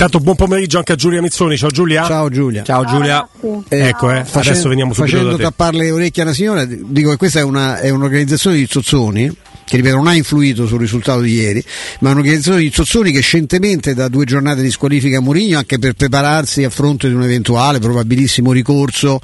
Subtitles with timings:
[0.00, 1.56] Intanto buon pomeriggio anche a Giulia Mizzoni.
[1.56, 2.04] Ciao Giulia.
[2.04, 2.62] Ciao Giulia.
[2.62, 3.28] Ciao Giulia.
[3.68, 5.42] Eh, ecco, eh, facendo, adesso veniamo subito Facendo da te.
[5.42, 9.36] tappare le orecchie alla signora, dico che questa è, una, è un'organizzazione di zozzoni
[9.68, 11.62] che ripeto non ha influito sul risultato di ieri,
[12.00, 16.64] ma un'organizzazione di zozzoni che scientemente da due giornate di squalifica Mourinho anche per prepararsi
[16.64, 19.20] a fronte di un eventuale probabilissimo ricorso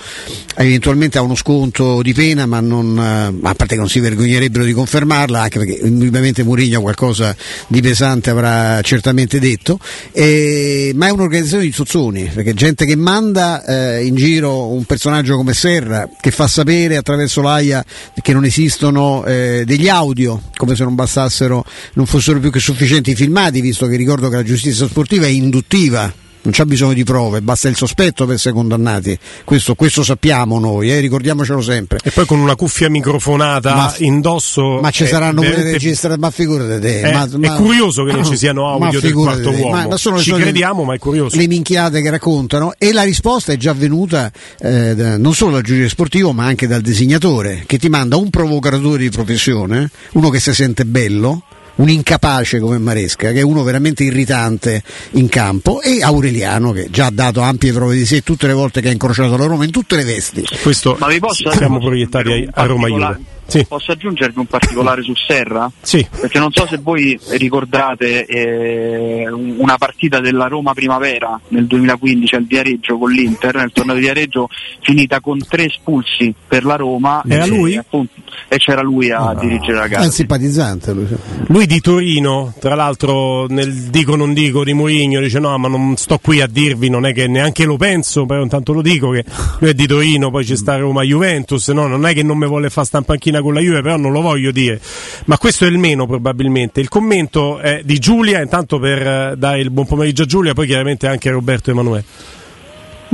[0.57, 4.65] eventualmente a uno sconto di pena, ma non, eh, a parte che non si vergognerebbero
[4.65, 7.35] di confermarla, anche perché ovviamente Mourinho qualcosa
[7.67, 9.79] di pesante avrà certamente detto,
[10.13, 15.37] e, ma è un'organizzazione di zozzoni, perché gente che manda eh, in giro un personaggio
[15.37, 17.83] come Serra che fa sapere attraverso l'AIA
[18.21, 23.11] che non esistono eh, degli audio come se non bastassero, non fossero più che sufficienti
[23.11, 26.24] i filmati, visto che ricordo che la giustizia sportiva è induttiva.
[26.45, 29.19] Non c'è bisogno di prove, basta il sospetto per essere condannati.
[29.45, 31.99] Questo, questo sappiamo noi, eh, ricordiamocelo sempre.
[32.05, 34.79] E poi con una cuffia microfonata Ma- indosso.
[34.83, 37.01] Ma ci è saranno pure veramente- registrati, ma figurate te.
[37.01, 39.75] Eh, ma, è curioso che non ci siano audio ma del quarto te, uomo.
[39.75, 41.35] ma- ma sono le Ci solite- crediamo, ma è curioso.
[41.37, 45.89] Le minchiate che raccontano e la risposta è già venuta eh, non solo dal giudice
[45.89, 50.53] sportivo ma anche dal designatore che ti manda un provocatore di professione, uno che si
[50.53, 51.43] sente bello,
[51.77, 57.07] un incapace come Maresca, che è uno veramente irritante in campo, e Aureliano che già
[57.07, 59.71] ha dato ampie prove di sé tutte le volte che ha incrociato la Roma in
[59.71, 60.45] tutte le vesti.
[60.63, 63.21] Questo Ma vi posso siamo proiettati a, Roma Juve.
[63.47, 63.65] Sì.
[63.67, 65.71] Posso aggiungervi un particolare su Serra?
[65.83, 66.07] Sì.
[66.21, 72.35] Perché non so se voi ricordate eh, un- una partita della Roma Primavera nel 2015
[72.35, 74.49] al Viareggio con l'Inter, nel torneo di Viareggio
[74.81, 77.77] finita con tre espulsi per la Roma Era e, lui?
[77.77, 78.13] appunto,
[78.49, 80.05] e c'era lui a dirigere la È gara.
[80.05, 81.07] un simpatizzante lui.
[81.49, 85.97] Lui di Torino, tra l'altro nel dico non dico di Mourinho, dice no ma non
[85.97, 89.25] sto qui a dirvi, non è che neanche lo penso, però intanto lo dico che
[89.61, 92.47] lui è di Torino, poi ci sta Roma Juventus, no, non è che non mi
[92.47, 92.99] vuole fare sta
[93.35, 94.81] in panchina con la Juve, però non lo voglio dire.
[95.27, 96.81] Ma questo è il meno probabilmente.
[96.81, 100.67] Il commento è di Giulia, intanto per eh, dare il buon pomeriggio a Giulia, poi
[100.67, 102.05] chiaramente anche a Roberto Emanuele.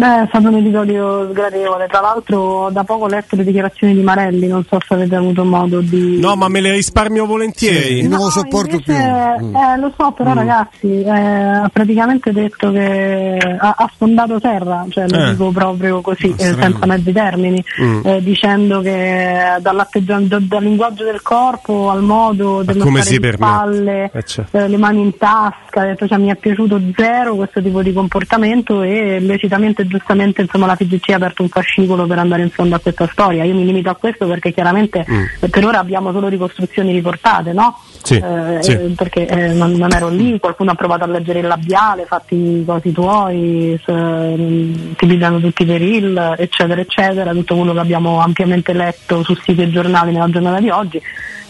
[0.01, 4.01] Beh, è stato un episodio sgradevole, tra l'altro da poco ho letto le dichiarazioni di
[4.01, 6.19] Marelli, non so se avete avuto modo di...
[6.19, 8.00] No, ma me le risparmio volentieri.
[8.00, 9.47] Sì, non lo sopporto invece, più.
[9.49, 9.55] Mm.
[9.56, 15.06] eh, lo so, però ragazzi, eh, ha praticamente detto che ha, ha sfondato terra, cioè
[15.06, 15.31] lo Eh.
[15.33, 18.00] dico proprio così, eh, senza mezzi termini, Mm.
[18.05, 23.53] eh, dicendo che dall'atteggiamento, dal linguaggio del corpo al modo dello come stare si permette?
[23.53, 24.56] spalle, Eh, certo.
[24.56, 27.93] eh, le mani in tasca, ha detto cioè, mi è piaciuto zero questo tipo di
[27.93, 32.77] comportamento e lecitamente giustamente insomma la FIGC ha aperto un fascicolo per andare in fondo
[32.77, 33.43] a questa storia.
[33.45, 35.05] Io mi limito a questo perché chiaramente
[35.41, 37.78] eh, per ora abbiamo solo ricostruzioni riportate, no?
[38.03, 38.73] Sì, Eh, sì.
[38.73, 42.34] eh, perché eh, non, non ero lì, qualcuno ha provato a leggere il labiale, fatti
[42.34, 47.81] i cosi tuoi, se, mm, ti pigliano tutti per il, eccetera, eccetera, tutto quello che
[47.81, 51.03] abbiamo ampiamente letto su siti e giornali nella giornata di oggi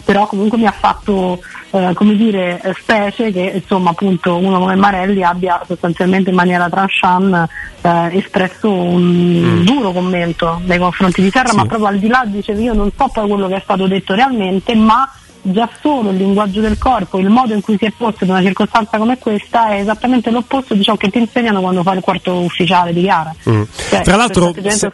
[0.03, 1.39] però comunque mi ha fatto
[1.71, 7.49] eh, come dire specie che insomma appunto uno come Marelli abbia sostanzialmente in maniera tranchant
[7.81, 11.55] eh, espresso un duro commento nei confronti di Serra Sì.
[11.57, 14.13] ma proprio al di là dicevo io non so poi quello che è stato detto
[14.13, 15.09] realmente ma
[15.41, 18.41] già solo il linguaggio del corpo, il modo in cui si è posto in una
[18.41, 22.39] circostanza come questa è esattamente l'opposto di ciò che ti insegnano quando fai il quarto
[22.41, 23.33] ufficiale di gara.
[23.49, 23.61] Mm.
[23.89, 24.91] Cioè, Tra l'altro, Se-.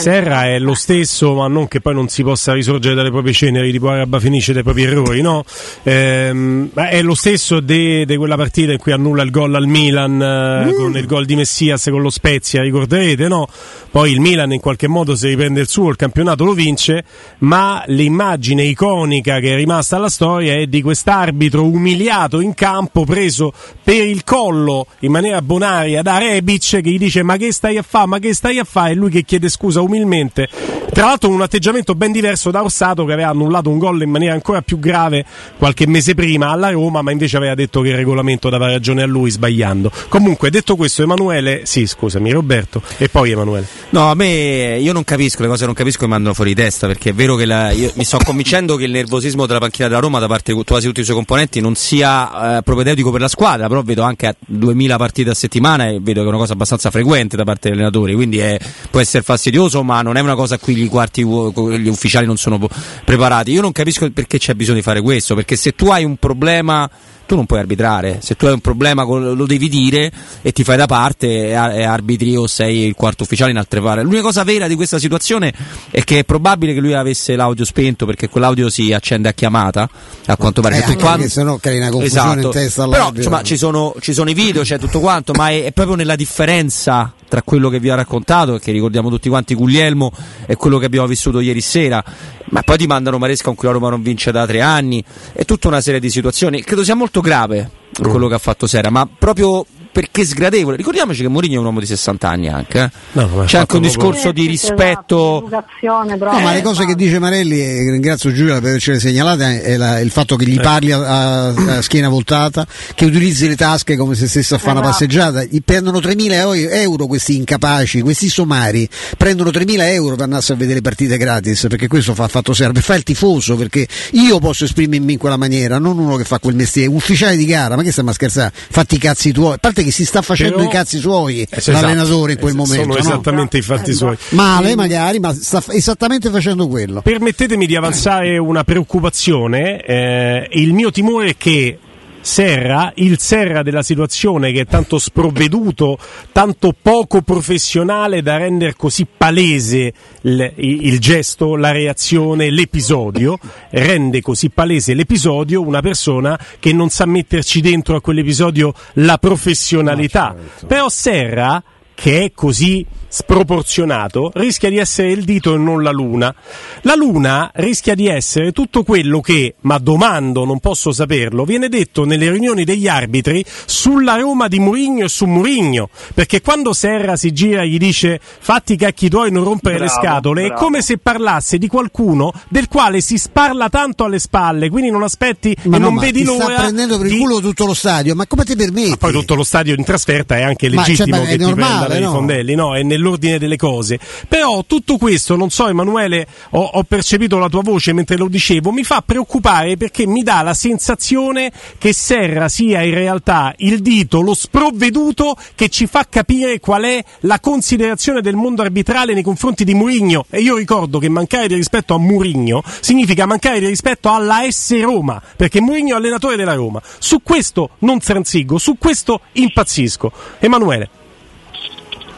[0.00, 3.70] Serra è lo stesso, ma non che poi non si possa risorgere dalle proprie ceneri,
[3.70, 5.44] tipo Araba finisce dai propri errori, no?
[5.82, 10.68] Ehm, è lo stesso di quella partita in cui annulla il gol al Milan Mm.
[10.68, 13.46] eh, con il gol di Messias con lo Spezia, ricorderete, no?
[13.90, 17.04] Poi il Milan in qualche modo si riprende il suo, il campionato lo vince,
[17.38, 23.52] ma l'immagine iconica che è rimasta alla storia è di quest'arbitro umiliato in campo, preso
[23.82, 27.82] per il collo in maniera bonaria da Rebic che gli dice ma che stai a
[27.82, 28.92] fare, ma che stai a fare?
[28.92, 30.48] E lui che chiede scusa umilmente.
[30.92, 34.34] Tra l'altro un atteggiamento ben diverso da Orsato che aveva annullato un gol in maniera
[34.34, 35.24] ancora più grave
[35.56, 39.06] qualche mese prima alla Roma, ma invece aveva detto che il regolamento dava ragione a
[39.06, 39.90] lui sbagliando.
[40.08, 43.66] Comunque, detto questo, Emanuele, sì, scusami, Roberto, e poi Emanuele.
[43.90, 47.10] No, a me io non capisco le cose, non capisco che mandano fuori testa perché
[47.10, 50.26] è vero che la- mi sto convincendo che il nervosismo della panchina della Roma da
[50.26, 53.82] parte di quasi tutti i suoi componenti non sia eh, propedeutico per la squadra, però
[53.82, 57.36] vedo anche a 2000 partite a settimana e vedo che è una cosa abbastanza frequente
[57.36, 58.58] da parte degli allenatori, quindi è-
[58.90, 62.36] può essere fastidioso, ma non è una cosa a cui gli quarti gli ufficiali non
[62.36, 62.60] sono
[63.04, 63.52] preparati.
[63.52, 66.88] Io non capisco perché c'è bisogno di fare questo, perché se tu hai un problema
[67.32, 70.12] tu non puoi arbitrare, se tu hai un problema lo devi dire
[70.42, 73.80] e ti fai da parte e, ar- arbitri o sei il quarto ufficiale in altre
[73.80, 74.02] parole.
[74.02, 75.50] L'unica cosa vera di questa situazione
[75.90, 79.88] è che è probabile che lui avesse l'audio spento perché quell'audio si accende a chiamata,
[80.26, 80.76] a quanto pare.
[80.76, 83.22] Eh, quanto- perché sennò crei una confusione in testa Però all'arbitro.
[83.22, 86.16] insomma ci sono, ci sono i video, c'è tutto quanto, ma è, è proprio nella
[86.16, 90.12] differenza tra quello che vi ho raccontato, che ricordiamo tutti quanti Guglielmo,
[90.44, 92.04] e quello che abbiamo vissuto ieri sera.
[92.50, 95.02] Ma poi ti mandano Maresca con cui la Roma non vince da tre anni,
[95.32, 96.62] è tutta una serie di situazioni.
[96.62, 100.76] Credo sia molto grave quello che ha fatto Sera, ma proprio perché sgradevole.
[100.76, 102.78] Ricordiamoci che Mourinho è un uomo di 60 anni anche.
[102.80, 102.90] eh.
[103.12, 105.48] No, ma C'è anche un proprio- discorso di Esatto, rispetto.
[105.50, 109.76] No, ma le eh, cose che dice Marelli, e ringrazio Giulia per avercele segnalate, è
[109.76, 113.96] la- il fatto che gli parli a, a- a schiena voltata, che utilizzi le tasche
[113.96, 114.92] come se stesse a fare una Esatto.
[115.06, 115.44] passeggiata.
[115.44, 120.54] Gli prendono 3.000 euro- euro questi incapaci, questi somari, prendono 3.000 euro per andarsi a
[120.54, 125.12] vedere partite gratis, perché questo fa fatto serve, fa il tifoso, perché io posso esprimermi
[125.12, 127.90] in quella maniera, non uno che fa quel mestiere, un ufficiale di gara, ma che
[127.90, 128.52] stiamo a scherzare?
[128.54, 131.60] Fatti i cazzi tuoi, a parte che si sta facendo Però- i cazzi suoi Eh,
[131.60, 132.66] sì, l'allenatore in quel esatto.
[132.68, 132.92] momento.
[132.92, 132.98] Sono no?
[133.14, 134.16] esattamente i fatti suoi.
[134.30, 137.00] Male magari, ma sta esattamente facendo quello.
[137.02, 139.84] Permettetemi di avanzare una preoccupazione.
[139.84, 141.78] eh, il mio timore è che
[142.22, 145.98] Serra, il Serra della situazione che è tanto sprovveduto,
[146.30, 149.92] tanto poco professionale da rendere così palese
[150.22, 153.38] il, il gesto, la reazione, l'episodio,
[153.70, 160.34] rende così palese l'episodio una persona che non sa metterci dentro a quell'episodio la professionalità.
[160.66, 161.62] Però Serra
[161.94, 166.34] che è così sproporzionato rischia di essere il dito e non la luna.
[166.82, 172.04] La luna rischia di essere tutto quello che, ma domando, non posso saperlo, viene detto
[172.04, 177.32] nelle riunioni degli arbitri sulla Roma di Murigno e su Murigno, perché quando Serra si
[177.32, 180.62] gira e gli dice fatti i cacchi tuoi non rompere le Bravo, scatole, è bravo.
[180.64, 185.54] come se parlasse di qualcuno del quale si sparla tanto alle spalle, quindi non aspetti
[185.64, 187.66] Ma e no, non ma vedi ti l'ora sta prendendo per il di- culo tutto
[187.66, 188.88] lo stadio, ma come ti permetti?
[188.90, 191.36] ma poi tutto lo stadio in trasferta è anche Ma, legittimo cioè, ma è che
[191.38, 192.10] ti normale, prenda dai no?
[192.12, 192.74] fondelli, no?
[192.74, 193.98] È nell'ordine delle cose.
[194.28, 198.70] Però tutto questo, non so Emanuele, ho, ho percepito la tua voce mentre lo dicevo,
[198.70, 204.20] mi fa preoccupare perché mi dà la sensazione che Serra sia in realtà il dito,
[204.20, 209.64] lo sprovveduto che ci fa capire qual è la considerazione del mondo arbitrale nei confronti
[209.64, 210.26] di Murigno.
[210.30, 214.80] E io ricordo che mancare di rispetto a Murigno significa mancare di rispetto alla S
[214.80, 216.80] Roma, perché Murigno è allenatore della Roma.
[216.98, 220.12] Su questo non transigo, su questo impazzisco.
[220.38, 221.01] Emanuele.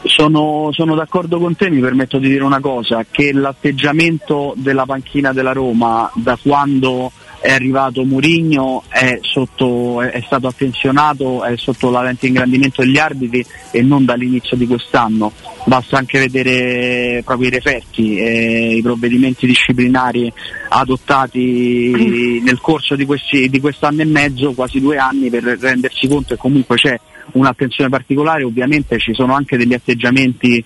[0.05, 5.33] Sono, sono d'accordo con te, mi permetto di dire una cosa, che l'atteggiamento della panchina
[5.33, 7.11] della Roma da quando
[7.45, 12.81] è arrivato Murigno è, sotto- è- è stato attenzionato, è sotto la lente di ingrandimento
[12.81, 15.31] degli arbitri e non dall'inizio di quest'anno.
[15.65, 20.31] Basta anche vedere proprio i referti, eh, i provvedimenti disciplinari
[20.69, 26.33] adottati nel corso di, questi, di quest'anno e mezzo, quasi due anni, per rendersi conto
[26.33, 26.99] che comunque c'è
[27.33, 30.63] un'attenzione particolare, ovviamente ci sono anche degli atteggiamenti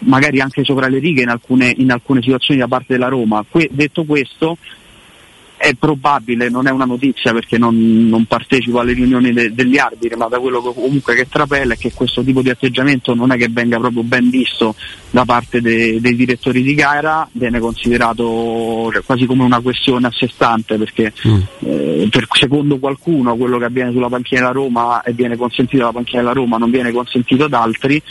[0.00, 3.44] magari anche sopra le righe in alcune, in alcune situazioni da parte della Roma.
[3.48, 4.56] Que- detto questo,
[5.60, 10.16] è probabile, non è una notizia perché non, non partecipo alle riunioni de- degli arbitri,
[10.16, 13.36] ma da quello che comunque che trapela è che questo tipo di atteggiamento non è
[13.36, 14.74] che venga proprio ben visto
[15.10, 20.10] da parte de- dei direttori di gara, viene considerato cioè, quasi come una questione a
[20.10, 21.12] sé stante perché
[21.58, 25.92] eh, per- secondo qualcuno quello che avviene sulla panchina della Roma e viene consentito alla
[25.92, 28.02] panchina della Roma non viene consentito ad altri.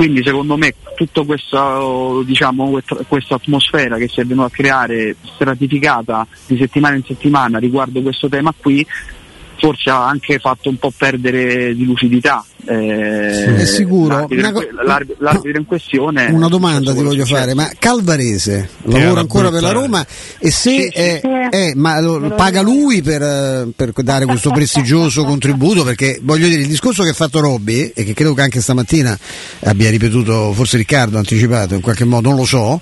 [0.00, 1.78] Quindi secondo me tutta questa,
[2.24, 7.58] diciamo, questa- questa atmosfera che si è venuta a creare stratificata di settimana in settimana
[7.58, 8.86] riguardo questo tema qui
[9.60, 12.44] forse ha anche fatto un po' perdere di lucidità.
[12.66, 14.16] Eh, È sicuro?
[14.18, 16.26] L'arbitro, in, co- que- l'arbitro- l'arbitro in questione.
[16.26, 19.72] Una domanda ti voglio fare, ma Calvarese lavora ancora per la.
[19.72, 20.06] Roma
[20.38, 25.84] e se è- è- ma lo- paga lui per, per dare questo prestigioso contributo?
[25.84, 29.16] Perché voglio dire, il discorso che ha fatto Robby e che credo che anche stamattina
[29.60, 32.78] abbia ripetuto, forse Riccardo ha anticipato in qualche modo, non lo so.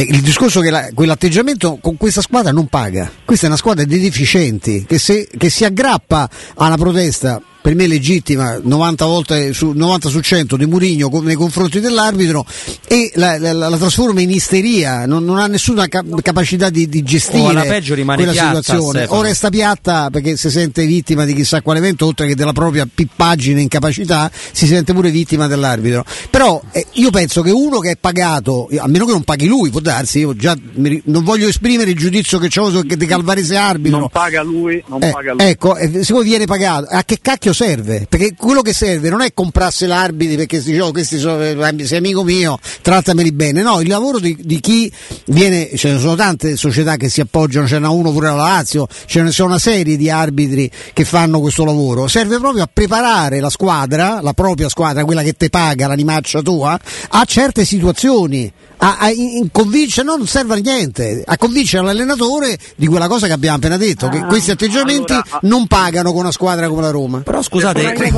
[0.00, 3.10] È il discorso che la- quell'atteggiamento con questa squadra non paga.
[3.24, 7.86] Questa è una squadra di deficienti che, se- che si aggrappa alla protesta per me
[7.86, 12.44] legittima 90, volte su, 90 su 100 di Murigno nei confronti dell'arbitro
[12.86, 17.02] e la, la- la trasforma in isteria, non, non ha nessuna ca- capacità di, di
[17.02, 18.98] gestire O alla peggio rimane quella piatta, situazione.
[19.00, 19.18] Stefano.
[19.20, 22.86] O resta piatta perché si sente vittima di chissà quale evento, oltre che della propria
[22.92, 26.04] pippaggine e incapacità, si sente pure vittima dell'arbitro.
[26.30, 29.70] Però eh, io penso che uno che è pagato, a meno che non paghi lui,
[29.70, 33.06] può darsi, io già mi non voglio esprimere il giudizio che ho su che di
[33.06, 33.98] Calvarese arbitro.
[33.98, 35.44] Non paga lui, non Eh, paga lui.
[35.44, 38.06] ecco, eh, siccome viene pagato, a che cacchio serve?
[38.08, 41.98] Perché quello che serve non è comprarsi l'arbitri perché si dice "Oh, questi sono, sei
[41.98, 43.62] amico mio, trattameli bene.
[43.62, 44.90] No, il lavoro di, di chi
[45.26, 48.86] viene, ce ne sono tante società che si appoggiano, ce n'è uno pure alla Lazio,
[49.06, 52.08] ce ne sono una serie di arbitri che fanno questo lavoro.
[52.08, 56.78] Serve proprio a preparare la squadra, la propria squadra, quella che te paga, l'animaccia tua,
[57.08, 58.52] a certe situazioni
[58.82, 63.26] a, a in- convincere, no, non serve a niente, a convincere l'allenatore di quella cosa
[63.26, 64.24] che abbiamo appena detto, che Ah.
[64.26, 67.20] questi atteggiamenti Allora, non pagano con una squadra come la Roma.
[67.20, 68.10] Però scusate, se che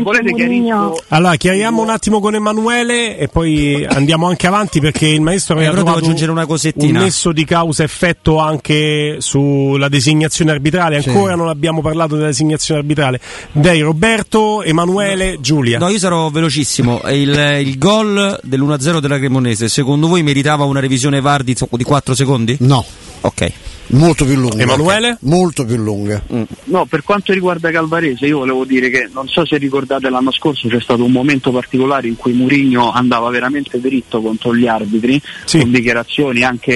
[0.00, 5.20] volete chiarisco Allora, chiariamo un attimo con Emanuele e poi andiamo anche avanti perché il
[5.20, 6.98] maestro Eh, aveva devo trovato aggiungere una cosettina.
[6.98, 11.00] un nesso di causa-effetto anche sulla designazione arbitrale.
[11.02, 11.08] Sì.
[11.10, 13.20] Ancora non abbiamo parlato della designazione arbitrale.
[13.52, 15.78] Dei Roberto, Emanuele, Giulia.
[15.78, 17.00] No, io sarò velocissimo.
[17.08, 17.30] Il,
[17.64, 22.56] il gol dell'1-0 della Cremonese, secondo voi meritava una revisione VAR di, di 4 secondi?
[22.60, 22.84] No,
[23.20, 23.52] Ok.
[23.88, 24.62] molto più lunga.
[24.62, 25.16] Emanuele?
[25.22, 26.22] Molto più lunga.
[26.64, 30.68] No, per quanto riguarda Calvarese, io volevo dire che non so se ricordate l'anno scorso
[30.68, 35.58] c'è stato un momento particolare in cui Mourinho andava veramente dritto contro gli arbitri, Sì.
[35.60, 36.72] con dichiarazioni anche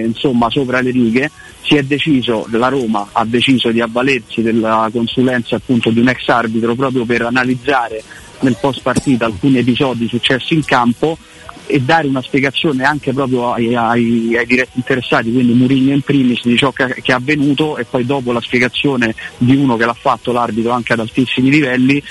[0.00, 1.30] eh, insomma sopra le righe.
[1.62, 6.28] Si è deciso, la Roma ha deciso di avvalersi della consulenza appunto di un ex
[6.28, 8.02] arbitro proprio per analizzare
[8.40, 11.18] nel post partita alcuni episodi successi in campo
[11.66, 16.42] e dare una spiegazione anche proprio ai, ai- ai diretti interessati, quindi Mourinho in primis
[16.42, 19.96] di ciò che, che è avvenuto e poi dopo la spiegazione di uno che l'ha
[19.98, 22.02] fatto l'arbitro anche ad altissimi livelli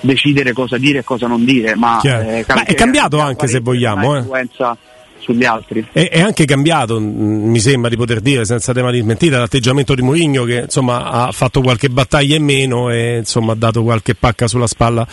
[0.00, 1.74] decidere cosa dire e cosa non dire.
[1.74, 4.48] Ma, eh, Ma è cambiato anche, se vogliamo, eh.
[5.24, 5.86] Sugli altri.
[5.90, 9.94] È, è anche cambiato, mh, mi sembra di poter dire, senza tema di smentita, l'atteggiamento
[9.94, 14.14] di Mourinho che insomma ha fatto qualche battaglia in meno e insomma ha dato qualche
[14.14, 15.06] pacca sulla spalla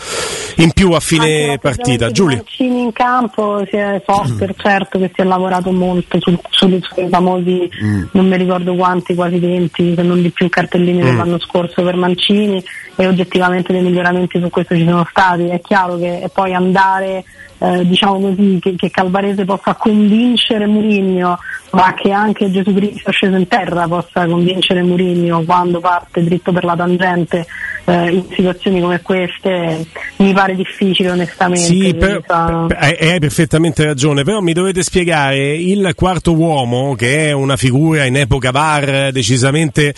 [0.58, 2.12] in più a fine Anche partita.
[2.12, 2.38] Giulia.
[2.38, 6.80] Mancini in campo si è, so per certo che si è lavorato molto sul- sui,
[6.82, 7.70] sui famosi
[8.12, 12.64] non mi ricordo quanti, quasi 20, se non di più cartellini dell'anno scorso per Mancini
[12.96, 15.46] e oggettivamente dei miglioramenti su questo ci sono stati.
[15.48, 17.24] È chiaro che poi andare
[17.60, 21.38] eh, diciamo così, che, che Calvarese possa convincere Murigno,
[21.72, 26.64] ma che anche Gesù Cristo sceso in terra possa convincere Murigno quando parte dritto per
[26.64, 27.46] la tangente
[27.94, 29.86] in situazioni come queste,
[30.18, 31.66] mi pare difficile onestamente.
[31.66, 37.32] Sì, per- per- hai, perfettamente ragione, però mi dovete spiegare il quarto uomo, che è
[37.32, 39.94] una figura in epoca VAR decisamente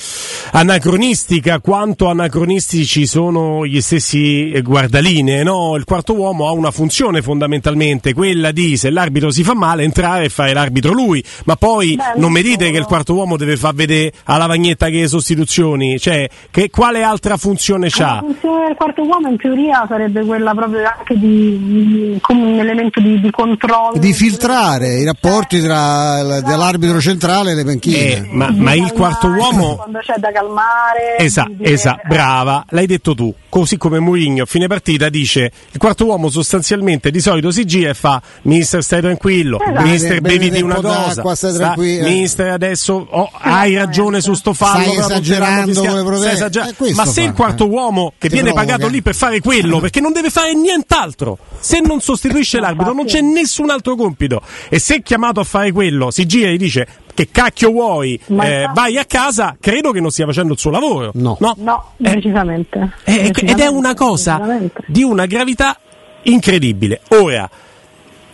[0.51, 5.75] anacronistica, quanto anacronistici sono gli stessi eh, guardalinee, no?
[5.75, 10.25] Il quarto uomo ha una funzione fondamentalmente, quella di se l'arbitro si fa male entrare
[10.25, 13.57] e fare l'arbitro lui, ma poi Beh, non mi dite che il quarto uomo deve
[13.57, 18.17] far vedere alla lavagnetta che le sostituzioni, cioè che, quale altra funzione La c'ha?
[18.19, 22.99] funzione del quarto uomo in teoria sarebbe quella proprio anche di, di- come un elemento
[22.99, 23.97] di, di controllo.
[23.97, 27.97] Di filtrare i rapporti tra l- dell'arbitro centrale e le panchine.
[27.97, 31.17] Eh, ma, ma il quarto uomo Quando c'è da calmare.
[31.17, 33.33] Esatto, esatto, brava, l'hai detto tu.
[33.53, 37.91] Così come Mourinho a fine partita dice il quarto uomo sostanzialmente di solito si gira
[37.91, 39.81] e fa Mister stai tranquillo, Esatto.
[39.87, 42.07] Mister Beviti beviti un una cosa, sta- tranquillo.
[42.07, 45.71] Mister adesso oh, hai ragione su sto fallo, Stai esagerando.
[45.71, 47.69] Stai esager- Eh, Ma se fa, il quarto eh.
[47.69, 48.71] uomo che Ti viene provoca.
[48.73, 53.05] pagato lì per fare quello, perché non deve fare nient'altro, se non sostituisce l'arbitro non
[53.05, 56.87] c'è nessun altro compito e se è chiamato a fare quello si gira e dice
[57.13, 60.59] che cacchio vuoi, Ma eh, infatti- vai a casa, credo che non stia facendo il
[60.59, 61.11] suo lavoro.
[61.15, 61.37] No.
[61.39, 61.55] No,
[61.97, 62.79] Eh, decisamente.
[63.03, 64.83] eh, ed è Decisamente, una cosa decisamente.
[64.87, 65.77] di una gravità
[66.23, 67.01] incredibile.
[67.09, 67.49] Ora,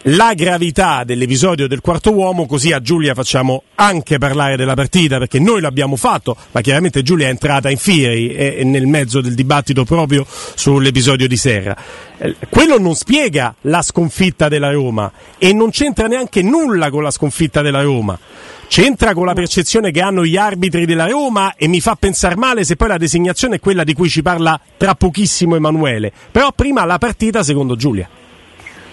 [0.03, 5.39] la gravità dell'episodio del quarto uomo, così a Giulia facciamo anche parlare della partita, perché
[5.39, 9.83] noi l'abbiamo fatto, ma chiaramente Giulia è entrata in fieri e, nel mezzo del dibattito
[9.83, 11.75] proprio sull'episodio di Serra.
[12.17, 17.11] Eh, Quello non spiega la sconfitta della Roma e non c'entra neanche nulla con la
[17.11, 18.17] sconfitta della Roma.
[18.67, 22.63] C'entra con la percezione che hanno gli arbitri della Roma e mi fa pensare male
[22.63, 26.11] se poi la designazione è quella di cui ci parla tra pochissimo Emanuele.
[26.31, 28.07] Però prima la partita secondo Giulia.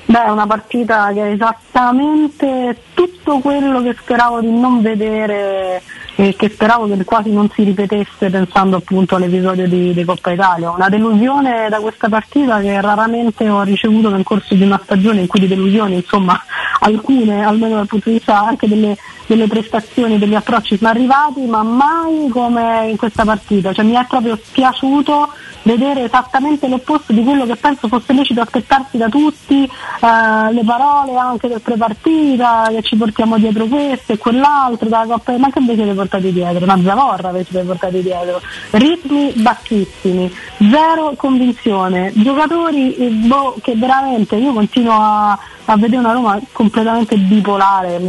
[0.08, 5.82] Beh, è una partita che è esattamente tutto quello che speravo di non vedere
[6.14, 10.70] e che speravo che quasi non si ripetesse pensando appunto all'episodio di, di Coppa Italia.
[10.70, 15.26] Una delusione da questa partita che raramente ho ricevuto nel corso di una stagione in
[15.26, 16.40] cui di delusioni, insomma,
[16.78, 18.96] alcune, almeno dal punto di vista anche delle,
[19.26, 23.72] delle prestazioni, degli approcci sono arrivati, ma mai come in questa partita.
[23.72, 25.30] Cioè mi è proprio spiaciuto
[25.66, 31.16] vedere esattamente l'opposto di quello che penso fosse lecito aspettarsi da tutti, eh, le parole
[31.16, 35.92] anche del prepartita, che ci portiamo dietro questo e quell'altro, Coppa- ma che vi siete
[35.92, 36.64] portati dietro?
[36.64, 44.36] Una zavorra vi siete portati dietro, ritmi bassissimi, zero convinzione, giocatori eh, boh, che veramente
[44.36, 48.00] io continuo a, a vedere una Roma completamente bipolare,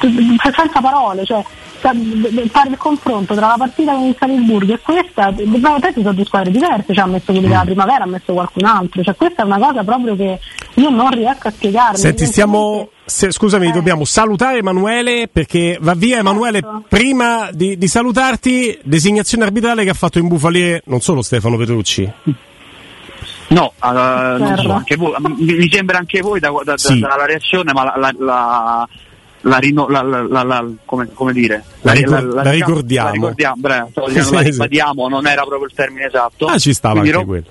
[0.00, 1.42] senza parole, cioè
[1.78, 6.24] fare il confronto tra la partita con il Salisburgo e questa, ma poi sono due
[6.24, 9.44] squadre diverse, cioè ha messo quelli della primavera, ha messo qualcun altro, cioè questa è
[9.44, 10.40] una cosa proprio che
[10.74, 11.98] io non riesco a spiegarmi.
[11.98, 12.88] Senti, stiamo.
[13.04, 13.72] Se- scusami, Eh.
[13.72, 16.60] dobbiamo salutare Emanuele perché va via Emanuele.
[16.60, 16.84] Certo.
[16.88, 22.10] Prima di, di salutarti, designazione arbitrale che ha fatto imbufalire non solo Stefano Petrucci.
[23.48, 26.98] No, uh, non so, anche voi, mi sembra anche voi da, da, Sì.
[26.98, 28.88] da- dalla reazione, ma la, la, la,
[29.42, 31.62] la rino- la- la- la- la- come, come dire?
[31.82, 33.06] La ricor- la diciamo- ricordiamo.
[33.06, 34.42] La ricordiamo, bravo, la Sì, sì.
[34.50, 36.46] ribadiamo, non era proprio il termine esatto.
[36.46, 37.46] Ah, ci stava Quindi anche Ro- quello.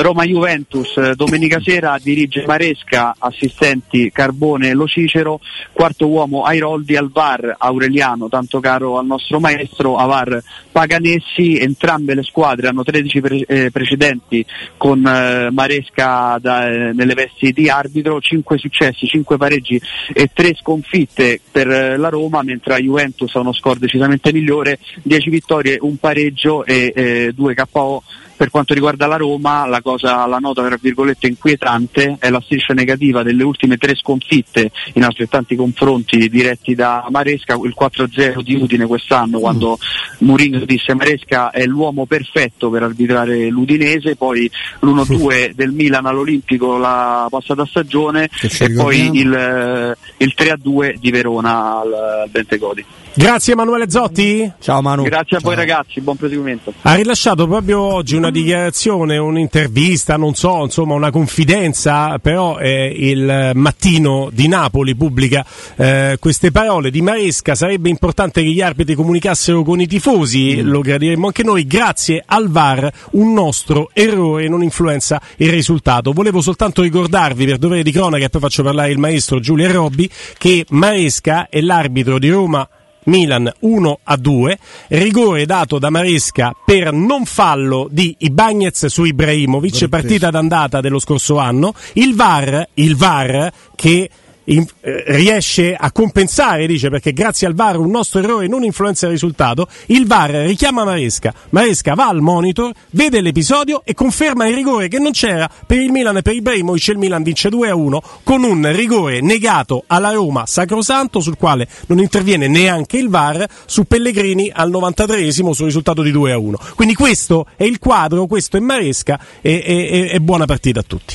[0.00, 5.40] Roma-Juventus, eh, domenica sera dirige Maresca, assistenti Carbone e Lo Cicero,
[5.72, 10.40] quarto uomo Airoldi al VAR Aureliano, tanto caro al nostro maestro, a VAR
[10.70, 17.14] Paganessi, entrambe le squadre hanno 13 pre- eh, precedenti con eh, Maresca da- eh, nelle
[17.14, 22.74] vesti di arbitro, 5 successi, 5 pareggi e 3 sconfitte per eh, la Roma, mentre
[22.74, 28.04] la Juventus ha uno score decisamente migliore, 10 vittorie, un pareggio e 2 KO.
[28.38, 32.72] Per quanto riguarda la Roma, la cosa, la nota tra virgolette inquietante è la striscia
[32.72, 38.86] negativa delle ultime tre sconfitte in altrettanti confronti diretti da Maresca, il 4-0 di Udine
[38.86, 39.76] quest'anno quando
[40.20, 44.48] Mourinho disse Maresca è l'uomo perfetto per arbitrare l'Udinese, poi
[44.82, 48.30] l'1-2 del Milan all'Olimpico la passata stagione
[48.60, 52.84] e poi il, il 3-2 di Verona al, al Bentegodi.
[53.18, 54.48] Grazie Emanuele Zotti.
[54.60, 55.02] Ciao Manu.
[55.02, 56.72] Grazie a voi ragazzi, buon proseguimento.
[56.82, 63.50] Ha rilasciato proprio oggi una dichiarazione, un'intervista, non so, insomma una confidenza, però eh, il
[63.54, 65.44] mattino di Napoli pubblica
[65.74, 70.80] eh, queste parole di Maresca, sarebbe importante che gli arbitri comunicassero con i tifosi, lo
[70.80, 76.12] gradiremmo anche noi, grazie al VAR un nostro errore non influenza il risultato.
[76.12, 79.72] Volevo soltanto ricordarvi per dovere di cronaca e poi faccio parlare il maestro Giulio e
[79.72, 80.08] Robbi
[80.38, 82.68] che Maresca è l'arbitro di Roma
[83.08, 89.88] Milan 1 a 2, rigore dato da Maresca per non fallo di Ibagnez su Ibrahimovic,
[89.88, 94.10] partita d'andata dello scorso anno, il VAR, il VAR che
[94.48, 99.06] in- eh, riesce a compensare, dice, perché grazie al VAR un nostro errore non influenza
[99.06, 104.54] il risultato, il VAR richiama Maresca, Maresca va al monitor, vede l'episodio e conferma il
[104.54, 107.74] rigore che non c'era per il Milan e per Ibrahimovic, il Milan vince 2 a
[107.74, 113.46] 1 con un rigore negato alla Roma sacrosanto sul quale non interviene neanche il VAR
[113.66, 116.58] su Pellegrini al 93esimo sul risultato di 2 a 1.
[116.74, 120.84] Quindi questo è il quadro, questo è Maresca e, e- e- e buona partita a
[120.86, 121.14] tutti.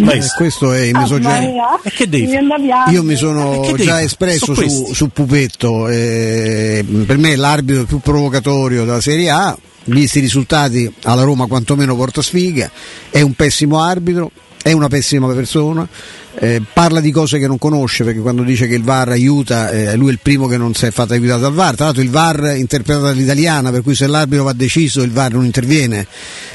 [0.00, 0.36] Eh, Maestro.
[0.36, 1.28] questo è il Ah, mio soggetto.
[1.28, 2.28] Maria, E che devi.
[2.90, 7.98] Io mi sono Eh, già espresso su, su Pupetto, eh, per me è l'arbitro più
[8.00, 12.70] provocatorio della Serie A, visti i risultati alla Roma quantomeno porta sfiga,
[13.10, 14.30] è un pessimo arbitro,
[14.62, 15.86] è una pessima persona,
[16.40, 19.96] eh, parla di cose che non conosce perché quando dice che il VAR aiuta, eh,
[19.96, 22.10] lui è il primo che non si è fatto aiutare dal VAR, tra l'altro il
[22.10, 26.06] VAR è interpretato dall'italiana per cui se l'arbitro va deciso il VAR non interviene,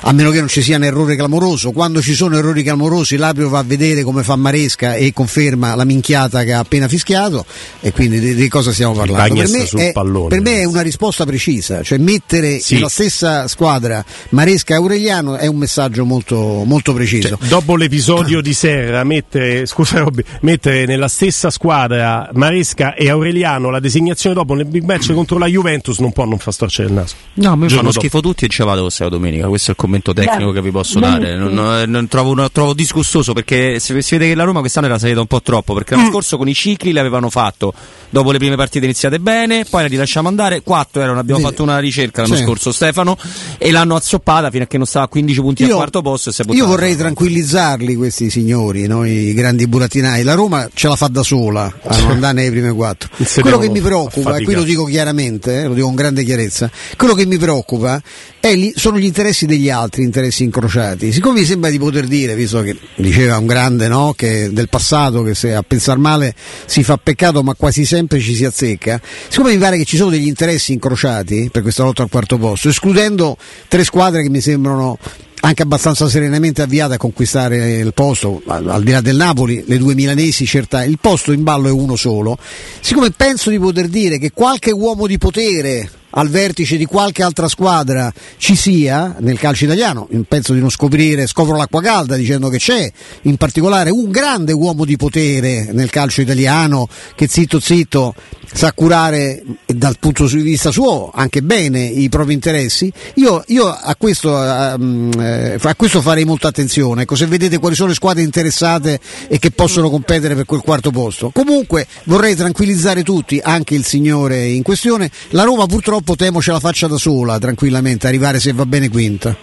[0.02, 3.50] a meno che non ci sia un errore clamoroso, quando ci sono errori clamorosi l'arbitro
[3.50, 7.46] va a vedere come fa Maresca e conferma la minchiata che ha appena fischiato
[7.82, 9.36] e quindi di, di cosa stiamo parlando?
[9.36, 10.28] Per me, è, pallone.
[10.30, 12.76] per me è una risposta precisa, cioè mettere Sì.
[12.76, 17.30] nella stessa squadra Maresca e Aureliano è un messaggio molto, molto preciso.
[17.30, 23.70] Cioè, dopo l'episodio di Serra, mettere, scusa Robby, mettere nella stessa squadra Maresca e Aureliano
[23.70, 26.94] la designazione dopo nel big match contro la Juventus non può non far storcere il
[26.94, 27.16] naso.
[27.36, 27.94] No, mi fanno dopo.
[27.94, 29.48] schifo tutti e ci vado questa domenica.
[29.48, 31.36] Questo è il commento tecnico Beh, che vi posso dare.
[31.36, 34.86] Non, non- non trovo, non- trovo disgustoso perché si, si vede che la Roma quest'anno
[34.86, 35.74] era salita un po' troppo.
[35.74, 35.98] Perché Mm.
[35.98, 37.74] l'anno scorso con i cicli le avevano fatto
[38.10, 40.62] dopo le prime partite iniziate bene, poi la rilasciamo andare.
[40.62, 41.52] Quattro erano, abbiamo Vedi.
[41.52, 42.44] fatto una ricerca l'anno Sì.
[42.44, 43.18] scorso, Stefano,
[43.58, 46.30] e l'hanno azzoppata fino a che non stava a 15 punti al quarto posto.
[46.30, 50.24] E si è io vorrei tranquillizzarli questi signori, noi grandi burattinai.
[50.24, 53.10] La Roma ce la fa da sola a non andare nelle prime quattro.
[53.42, 56.70] Quello che mi preoccupa, e qui lo dico chiaramente, eh, lo dico con grande chiarezza,
[56.98, 58.02] quello che mi preoccupa
[58.40, 61.12] è li- sono gli interessi degli altri, interessi incrociati.
[61.12, 65.24] Siccome mi sembra di poter dire, visto che diceva un grande no, che del passato
[65.24, 69.00] che se a pensare male si fa peccato ma quasi sempre ci si azzecca,
[69.30, 72.70] siccome mi pare che ci sono degli interessi incrociati per questa lotta al quarto posto,
[72.70, 74.98] escludendo tre squadre che mi sembrano
[75.46, 79.94] anche abbastanza serenamente avviate a conquistare il posto, al, di là del Napoli, le due
[79.94, 82.38] milanesi, certa, il posto in ballo è uno solo.
[82.80, 87.48] Siccome penso di poter dire che qualche uomo di potere al vertice di qualche altra
[87.48, 92.58] squadra ci sia nel calcio italiano, penso di non scoprire, scopro l'acqua calda dicendo che
[92.58, 92.92] c'è
[93.24, 98.14] in particolare un grande uomo di potere nel calcio italiano che zitto zitto
[98.54, 103.96] sa curare dal punto di vista suo anche bene i propri interessi, io, io a,
[103.96, 107.04] questo, ehm, eh, a questo farei molta attenzione.
[107.04, 110.92] Ecco, se vedete quali sono le squadre interessate e che possono competere per quel quarto
[110.92, 111.32] posto.
[111.32, 115.10] Comunque vorrei tranquillizzare tutti, anche il signore in questione.
[115.30, 119.36] La Roma purtroppo temo ce la faccia da sola tranquillamente, arrivare se va bene quinta.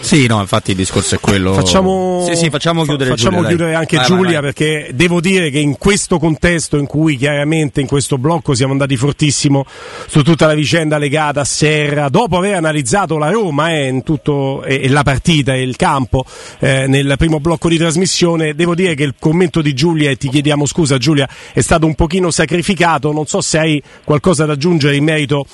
[0.00, 1.52] Sì, no, infatti il discorso è quello.
[1.52, 4.40] Facciamo, sì, sì, facciamo chiudere facciamo Giulia, chiudere anche Vai, Giulia vai, vai.
[4.40, 8.96] perché devo dire che in questo contesto in cui chiaramente in questo blocco siamo andati
[8.96, 9.66] fortissimo
[10.06, 14.62] su tutta la vicenda legata a Serra, dopo aver analizzato la Roma eh, in tutto,
[14.62, 16.24] e, e la partita e il campo
[16.60, 20.28] eh, nel primo blocco di trasmissione, devo dire che il commento di Giulia, e ti
[20.28, 24.96] chiediamo scusa Giulia, è stato un pochino sacrificato, non so se hai qualcosa da aggiungere
[24.96, 25.46] in merito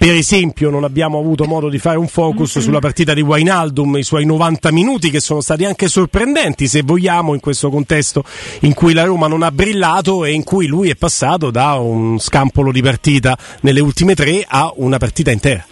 [0.00, 4.02] per esempio non abbiamo avuto modo di fare un focus sulla partita di Wainaldum, i
[4.02, 8.24] suoi 90 minuti che sono stati anche sorprendenti se vogliamo in questo contesto
[8.60, 12.18] in cui la Roma non ha brillato e in cui lui è passato da un
[12.18, 15.66] scampolo di partita nelle ultime tre a una partita intera.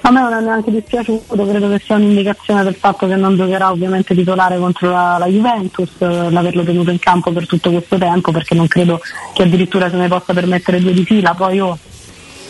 [0.00, 3.70] A me non è neanche dispiaciuto, credo che sia un'indicazione del fatto che non giocherà
[3.70, 8.32] ovviamente titolare contro la, la Juventus, eh, l'averlo tenuto in campo per tutto questo tempo,
[8.32, 9.00] perché non credo
[9.32, 11.78] che addirittura se ne possa permettere due di fila, poi io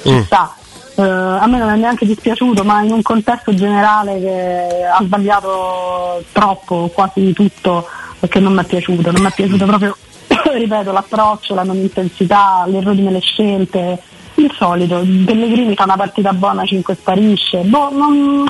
[0.02, 0.54] ci sta.
[0.98, 6.24] Eh, a me non è neanche dispiaciuto, ma in un contesto generale che ha sbagliato
[6.32, 7.86] troppo, quasi tutto,
[8.18, 9.96] perché non mi è piaciuto, non mi è piaciuto proprio,
[10.54, 14.00] ripeto, l'approccio, la non intensità, l'errore nelle scelte,
[14.36, 18.46] il solito, Pellegrini fa una partita buona, 5 sparisce, boh, non-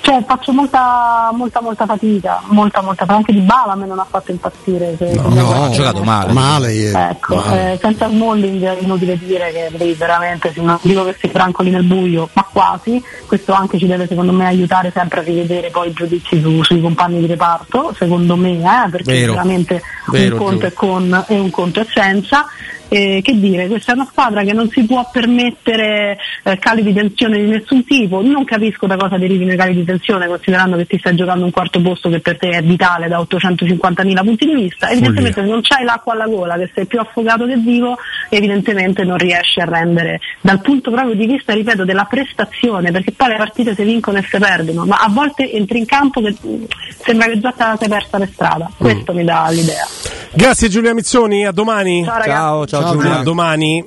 [0.00, 3.98] cioè, faccio molta, molta, molta fatica, molta, molta fatica, anche di Bala a me non
[3.98, 4.96] ha fatto impazzire.
[4.96, 6.32] se- se No, ha giocato male.
[6.32, 6.96] Male ieri.
[6.98, 7.72] Ecco, Male.
[7.72, 11.70] eh, senza Smalling è inutile dire che devi veramente, se non dico che si brancoli
[11.70, 15.88] nel buio, ma quasi, questo anche ci deve secondo me aiutare sempre a rivedere poi
[15.88, 19.32] i giudizi su- sui compagni di reparto, secondo me, eh, perché Vero.
[19.32, 20.66] veramente Vero, un conto Giù.
[20.66, 22.46] è con e un conto è senza.
[22.90, 26.94] Eh, che dire, questa è una squadra che non si può permettere eh, cali di
[26.94, 30.86] tensione di nessun tipo, non capisco da cosa derivino i cali di tensione considerando che
[30.86, 34.54] ti stai giocando un quarto posto che per te è vitale da 850.000 punti di
[34.54, 37.98] vista, evidentemente se non c'hai l'acqua alla gola, che sei più affogato che vivo,
[38.30, 43.28] evidentemente non riesci a rendere dal punto proprio di vista, ripeto, della prestazione, perché poi
[43.28, 46.64] le partite si vincono e si perdono, ma a volte entri in campo che mh,
[47.00, 49.86] sembra che già sei persa per strada, questo mi dà l'idea.
[50.32, 52.04] Grazie Giulia Mizzoni, a domani.
[52.04, 52.66] Ciao ragazzi.
[52.66, 53.18] Ciao, ciao, Ciao, Giulia.
[53.18, 53.84] A domani.